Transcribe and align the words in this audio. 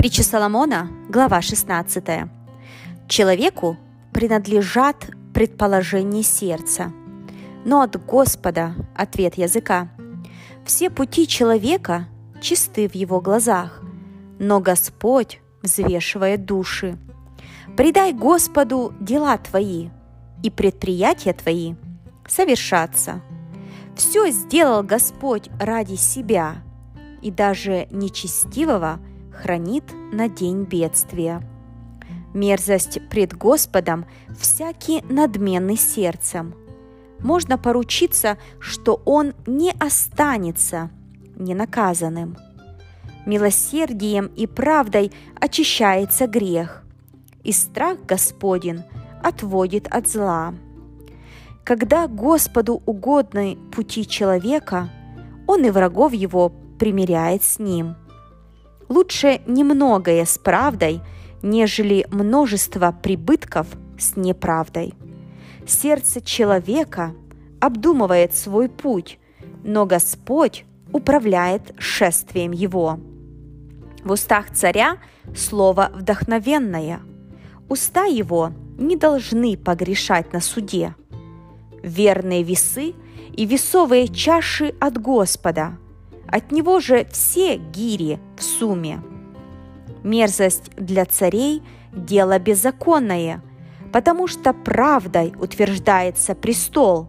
Притча 0.00 0.22
Соломона, 0.22 0.88
глава 1.10 1.42
16. 1.42 2.02
Человеку 3.06 3.76
принадлежат 4.14 5.10
предположения 5.34 6.22
сердца, 6.22 6.90
но 7.66 7.82
от 7.82 8.02
Господа 8.06 8.74
ответ 8.96 9.36
языка. 9.36 9.90
Все 10.64 10.88
пути 10.88 11.28
человека 11.28 12.08
чисты 12.40 12.88
в 12.88 12.94
его 12.94 13.20
глазах, 13.20 13.82
но 14.38 14.58
Господь 14.60 15.38
взвешивает 15.62 16.46
души. 16.46 16.96
Предай 17.76 18.14
Господу 18.14 18.94
дела 19.00 19.36
твои, 19.36 19.90
и 20.42 20.48
предприятия 20.48 21.34
твои 21.34 21.74
совершатся. 22.26 23.20
Все 23.94 24.30
сделал 24.30 24.82
Господь 24.82 25.50
ради 25.60 25.96
себя, 25.96 26.62
и 27.20 27.30
даже 27.30 27.86
нечестивого 27.90 28.98
хранит 29.40 29.84
на 30.12 30.28
день 30.28 30.64
бедствия. 30.64 31.42
Мерзость 32.34 33.00
пред 33.08 33.36
Господом 33.36 34.06
всякий 34.38 35.02
надменный 35.08 35.76
сердцем. 35.76 36.54
Можно 37.20 37.58
поручиться, 37.58 38.38
что 38.60 39.02
он 39.04 39.34
не 39.46 39.72
останется 39.72 40.90
ненаказанным. 41.36 42.36
Милосердием 43.26 44.26
и 44.36 44.46
правдой 44.46 45.12
очищается 45.38 46.26
грех, 46.26 46.82
и 47.42 47.52
страх 47.52 47.98
Господень 48.06 48.82
отводит 49.22 49.86
от 49.88 50.08
зла. 50.08 50.54
Когда 51.64 52.08
Господу 52.08 52.82
угодны 52.86 53.58
пути 53.72 54.06
человека, 54.06 54.88
он 55.46 55.64
и 55.64 55.70
врагов 55.70 56.12
его 56.12 56.52
примиряет 56.78 57.42
с 57.44 57.58
ним. 57.58 57.96
Лучше 58.90 59.40
немногое 59.46 60.24
с 60.24 60.36
правдой, 60.36 61.00
нежели 61.42 62.08
множество 62.10 62.92
прибытков 63.02 63.68
с 63.96 64.16
неправдой. 64.16 64.94
Сердце 65.64 66.20
человека 66.20 67.14
обдумывает 67.60 68.34
свой 68.34 68.68
путь, 68.68 69.20
но 69.62 69.86
Господь 69.86 70.64
управляет 70.92 71.72
шествием 71.78 72.50
его. 72.50 72.98
В 74.02 74.10
устах 74.10 74.50
царя 74.52 74.98
слово 75.36 75.92
вдохновенное. 75.94 77.00
Уста 77.68 78.06
его 78.06 78.50
не 78.76 78.96
должны 78.96 79.56
погрешать 79.56 80.32
на 80.32 80.40
суде. 80.40 80.96
Верные 81.84 82.42
весы 82.42 82.94
и 83.36 83.46
весовые 83.46 84.08
чаши 84.08 84.74
от 84.80 85.00
Господа. 85.00 85.78
От 86.30 86.52
него 86.52 86.78
же 86.78 87.06
все 87.10 87.56
гири 87.56 88.20
в 88.36 88.42
сумме. 88.42 89.02
Мерзость 90.04 90.70
для 90.76 91.04
царей– 91.04 91.62
дело 91.92 92.38
беззаконное, 92.38 93.42
потому 93.92 94.28
что 94.28 94.52
правдой 94.52 95.34
утверждается 95.38 96.36
престол. 96.36 97.08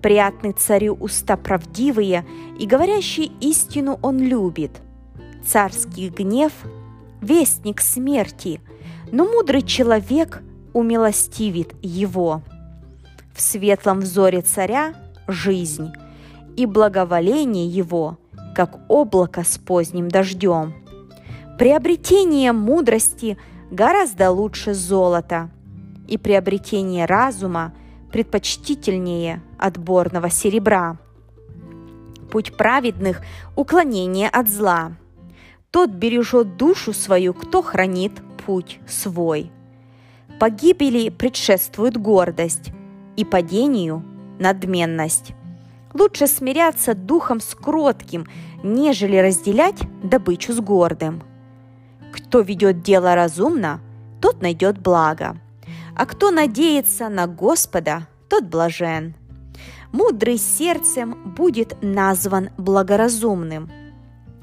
Приятны 0.00 0.52
царю 0.52 0.96
уста 0.98 1.36
правдивые, 1.36 2.26
и 2.58 2.66
говорящий 2.66 3.30
истину 3.40 3.98
он 4.00 4.18
любит. 4.18 4.80
Царский 5.44 6.08
гнев– 6.08 6.52
вестник 7.20 7.82
смерти, 7.82 8.62
но 9.12 9.26
мудрый 9.26 9.60
человек 9.60 10.42
умилостивит 10.72 11.74
его. 11.82 12.42
В 13.34 13.42
светлом 13.42 14.00
взоре 14.00 14.40
царя– 14.40 14.94
жизнь, 15.28 15.90
и 16.56 16.64
благоволение 16.64 17.66
его, 17.66 18.16
как 18.60 18.78
облако 18.88 19.42
с 19.42 19.56
поздним 19.56 20.10
дождем. 20.10 20.74
Приобретение 21.58 22.52
мудрости 22.52 23.38
гораздо 23.70 24.30
лучше 24.30 24.74
золота, 24.74 25.48
и 26.06 26.18
приобретение 26.18 27.06
разума 27.06 27.72
предпочтительнее 28.12 29.40
отборного 29.56 30.28
серебра. 30.28 30.98
Путь 32.30 32.54
праведных– 32.54 33.22
уклонение 33.56 34.28
от 34.28 34.46
зла. 34.50 34.92
Тот 35.70 35.88
бережет 35.88 36.58
душу 36.58 36.92
свою, 36.92 37.32
кто 37.32 37.62
хранит 37.62 38.12
путь 38.44 38.78
свой– 38.86 39.50
Погибели 40.38 41.08
предшествует 41.08 41.96
гордость 41.96 42.72
и 43.16 43.24
падению– 43.24 44.02
надменность. 44.38 45.34
Лучше 45.92 46.26
смиряться 46.26 46.94
духом 46.94 47.40
с 47.40 47.54
кротким, 47.54 48.26
нежели 48.62 49.16
разделять 49.16 49.80
добычу 50.02 50.52
с 50.52 50.60
гордым. 50.60 51.22
Кто 52.12 52.40
ведет 52.40 52.82
дело 52.82 53.14
разумно, 53.14 53.80
тот 54.20 54.42
найдет 54.42 54.78
благо, 54.78 55.36
а 55.96 56.06
кто 56.06 56.30
надеется 56.30 57.08
на 57.08 57.26
Господа, 57.26 58.06
тот 58.28 58.44
блажен. 58.44 59.14
Мудрый 59.92 60.38
сердцем 60.38 61.34
будет 61.36 61.76
назван 61.82 62.50
благоразумным, 62.56 63.70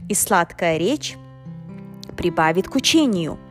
и 0.09 0.13
сладкая 0.13 0.77
речь 0.77 1.15
прибавит 2.15 2.67
к 2.67 2.75
учению– 2.75 3.37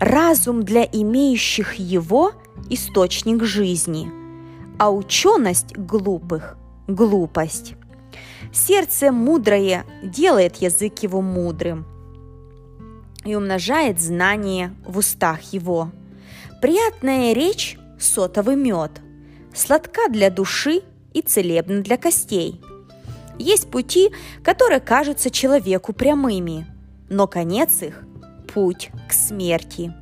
Разум 0.00 0.64
для 0.64 0.82
имеющих 0.82 1.74
его– 1.74 2.32
источник 2.68 3.44
жизни, 3.44 4.10
а 4.78 4.90
ученость 4.90 5.76
глупых– 5.76 6.56
глупость. 6.86 7.74
Сердце 8.52 9.10
мудрое 9.10 9.84
делает 10.02 10.56
язык 10.56 11.00
его 11.02 11.20
мудрым 11.20 11.86
и 13.24 13.34
умножает 13.34 14.00
знание 14.00 14.74
в 14.86 14.98
устах 14.98 15.52
его. 15.52 15.90
Приятная 16.60 17.32
речь– 17.32 17.76
сотовый 17.98 18.56
мед, 18.56 19.00
сладка 19.54 20.08
для 20.08 20.30
души 20.30 20.82
и 21.12 21.22
целебна 21.22 21.80
для 21.80 21.96
костей. 21.96 22.60
Есть 23.38 23.70
пути, 23.70 24.12
которые 24.42 24.80
кажутся 24.80 25.30
человеку 25.30 25.92
прямыми, 25.92 26.66
но 27.08 27.26
конец 27.26 27.82
их 27.82 28.04
путь 28.52 28.90
к 29.08 29.12
смерти. 29.12 29.92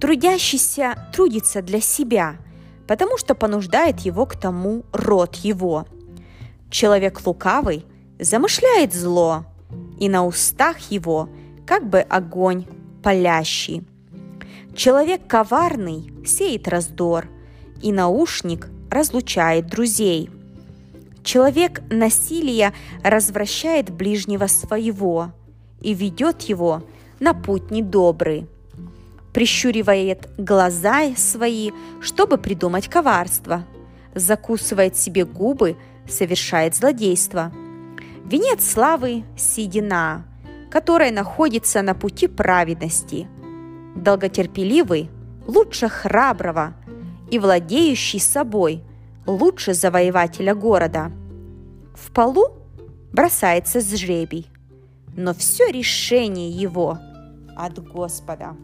Трудящийся 0.00 0.94
трудится 1.12 1.62
для 1.62 1.80
себя, 1.80 2.36
потому 2.86 3.18
что 3.18 3.34
понуждает 3.34 4.00
его 4.00 4.26
к 4.26 4.36
тому 4.36 4.84
род 4.92 5.36
его. 5.36 5.86
Человек 6.70 7.24
лукавый 7.26 7.84
замышляет 8.18 8.94
зло, 8.94 9.44
и 9.98 10.08
на 10.08 10.26
устах 10.26 10.78
его 10.90 11.28
как 11.66 11.88
бы 11.88 12.00
огонь 12.00 12.66
палящий. 13.02 13.84
Человек 14.74 15.26
коварный 15.26 16.12
сеет 16.26 16.68
раздор, 16.68 17.28
и 17.82 17.92
наушник 17.92 18.68
разлучает 18.90 19.66
друзей. 19.66 20.30
Человек 21.22 21.82
насилия 21.90 22.72
развращает 23.02 23.90
ближнего 23.90 24.46
своего 24.46 25.32
и 25.80 25.92
ведет 25.92 26.42
его 26.42 26.84
на 27.18 27.34
путь 27.34 27.70
недобрый. 27.70 28.46
Прищуривает 29.36 30.30
глаза 30.38 31.14
свои, 31.14 31.70
чтобы 32.00 32.38
придумать 32.38 32.88
коварство. 32.88 33.66
Закусывает 34.14 34.96
себе 34.96 35.26
губы, 35.26 35.76
совершает 36.08 36.74
злодейство. 36.74 37.52
Венец 38.24 38.66
славы– 38.66 39.24
седина, 39.36 40.24
которая 40.70 41.12
находится 41.12 41.82
на 41.82 41.92
пути 41.92 42.28
праведности. 42.28 43.28
Долготерпеливый– 43.94 45.10
лучше 45.46 45.90
храброго, 45.90 46.74
и 47.30 47.38
владеющий 47.38 48.20
собой– 48.20 48.82
лучше 49.26 49.74
завоевателя 49.74 50.54
города. 50.54 51.12
В 51.94 52.10
полу 52.10 52.52
бросается 53.12 53.82
с 53.82 53.96
жребий, 53.96 54.50
но 55.14 55.34
все 55.34 55.70
решение 55.70 56.48
его 56.48 56.98
от 57.54 57.78
Господа. 57.86 58.56